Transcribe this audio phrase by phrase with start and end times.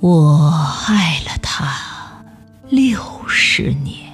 [0.00, 0.50] 我
[0.88, 2.24] 爱了他
[2.70, 2.98] 六
[3.28, 4.10] 十年，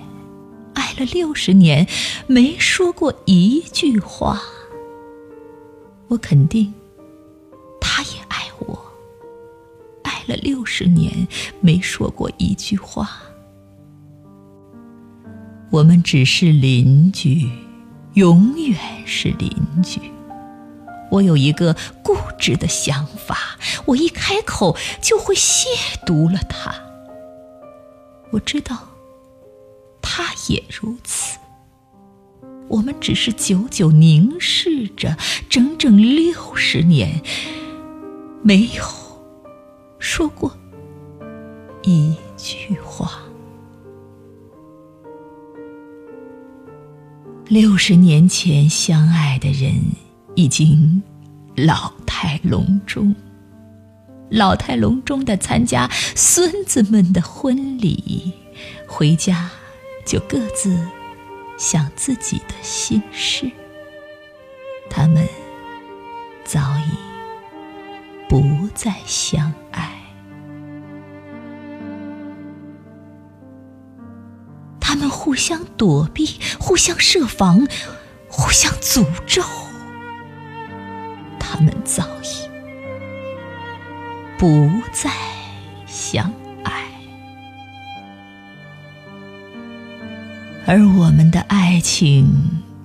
[0.74, 1.86] 爱了六十年，
[2.26, 4.42] 没说过一句话。
[6.08, 6.74] 我肯定，
[7.80, 8.76] 他也爱我，
[10.02, 11.28] 爱了六十年，
[11.60, 13.08] 没说过一句话。
[15.70, 17.48] 我们只是邻居，
[18.14, 19.48] 永远是邻
[19.84, 20.00] 居。
[21.10, 25.66] 我有一个固执的想法，我一开口就会亵
[26.04, 26.74] 渎了他。
[28.32, 28.76] 我知道，
[30.02, 31.38] 他也如此。
[32.68, 35.16] 我们只是久久凝视着，
[35.48, 37.22] 整整六十年，
[38.42, 38.82] 没有
[40.00, 40.52] 说过
[41.84, 43.22] 一句话。
[47.46, 49.72] 六十年前相爱的人
[50.36, 51.02] 已经
[51.56, 53.14] 老态龙钟，
[54.28, 58.30] 老态龙钟的参加孙子们的婚礼，
[58.86, 59.50] 回家
[60.04, 60.78] 就各自
[61.56, 63.50] 想自己的心事。
[64.90, 65.26] 他们
[66.44, 66.92] 早已
[68.28, 69.90] 不再相爱。
[74.78, 77.66] 他们互相躲避，互相设防，
[78.28, 79.42] 互相诅咒。
[81.56, 82.48] 他们早已
[84.36, 85.10] 不再
[85.86, 86.30] 相
[86.64, 86.84] 爱，
[90.66, 92.28] 而我们的爱情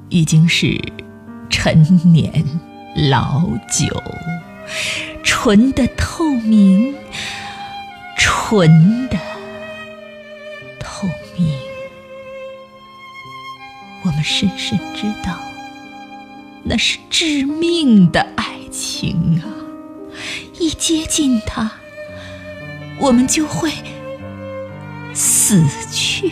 [0.08, 0.80] 已经是
[1.50, 1.84] 陈
[2.14, 2.46] 年
[3.10, 4.02] 老酒，
[5.22, 6.96] 纯的透明，
[8.18, 9.18] 纯的
[10.80, 11.60] 透明。
[14.06, 15.38] 我们深深知道，
[16.64, 19.46] 那是致命的爱情啊！
[20.60, 21.70] 一接近它，
[23.00, 23.72] 我们就会
[25.14, 26.32] 死去。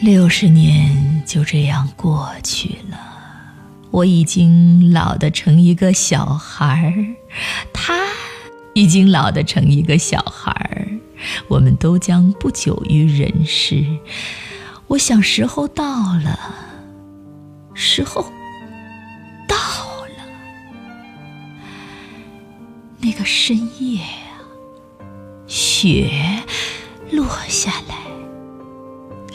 [0.00, 2.98] 六十年就这样过去了，
[3.90, 6.94] 我已经老得成一个小孩儿，
[7.72, 7.94] 他。
[8.72, 10.86] 已经老得成一个小孩儿，
[11.48, 13.84] 我们都将不久于人世。
[14.86, 15.84] 我想时候到
[16.16, 16.38] 了，
[17.74, 18.22] 时候
[19.46, 20.24] 到了。
[22.98, 24.42] 那个深夜啊，
[25.46, 26.42] 雪
[27.10, 27.96] 落下来，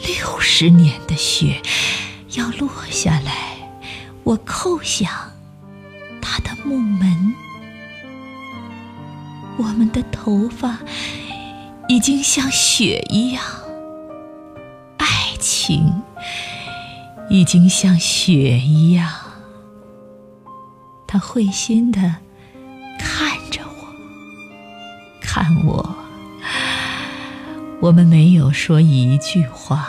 [0.06, 1.60] 六十年的雪
[2.32, 3.56] 要落下来，
[4.24, 5.10] 我叩响
[6.20, 7.34] 他的木门。
[9.58, 10.78] 我们的头发
[11.88, 13.44] 已经像雪一样，
[14.96, 15.06] 爱
[15.38, 16.02] 情
[17.30, 19.08] 已经像雪一样。
[21.06, 22.00] 他会心的
[22.98, 23.86] 看着我，
[25.20, 25.94] 看我。
[27.80, 29.88] 我们没有说一句话。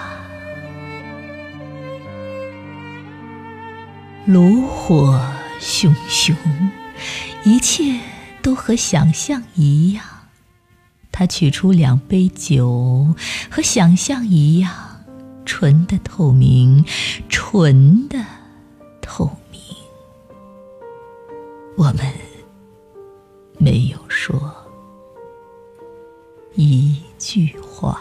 [4.25, 5.19] 炉火
[5.59, 6.35] 熊熊，
[7.43, 7.99] 一切。
[8.39, 10.05] 都和想象一样，
[11.17, 13.07] 他取出两杯酒，
[13.49, 14.71] 和想象一样，
[15.45, 16.85] 纯的透明，
[17.27, 18.23] 纯的
[19.01, 19.59] 透明。
[21.75, 22.05] 我们
[23.57, 24.39] 没有说
[26.53, 27.99] 一句话，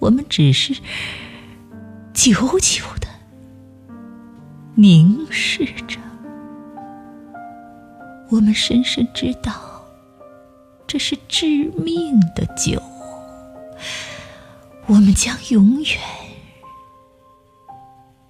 [0.00, 0.74] 我们只是
[2.12, 3.06] 久久的
[4.74, 6.00] 凝视着。
[8.28, 9.75] 我们深深知道，
[10.86, 12.80] 这是致命的酒。
[14.86, 15.98] 我们将永远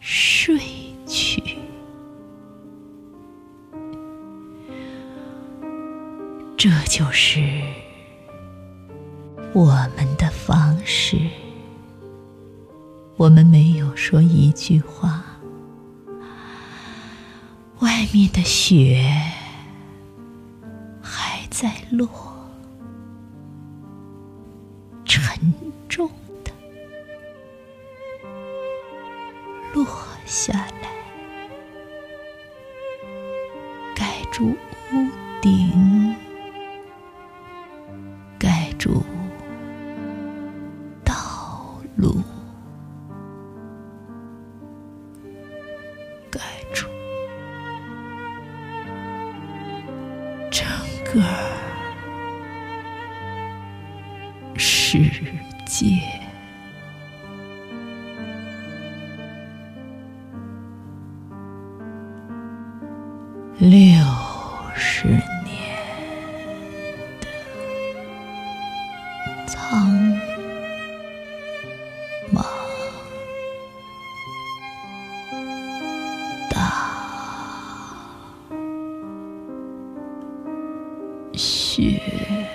[0.01, 0.59] 睡
[1.07, 1.43] 去。
[6.57, 7.41] 这就是
[9.53, 9.67] 我
[9.97, 11.19] 们的方式。
[13.17, 15.25] 我们没有说一句话。
[17.81, 19.05] 外面的雪
[21.03, 21.37] 还。
[21.57, 22.07] 在落，
[30.37, 30.89] 下来，
[33.97, 34.49] 盖住
[34.93, 35.09] 屋
[35.41, 36.15] 顶，
[38.39, 39.03] 盖住
[41.03, 41.15] 道
[41.97, 42.23] 路，
[46.31, 46.39] 盖
[46.75, 46.87] 住
[50.51, 50.67] 整。
[51.15, 51.23] 个
[54.59, 54.99] 世
[55.65, 55.87] 界，
[63.59, 63.71] 六
[64.75, 65.23] 十年
[67.21, 67.27] 的
[69.47, 69.89] 苍
[72.31, 72.45] 茫
[76.51, 76.57] 大
[81.33, 82.46] 雪。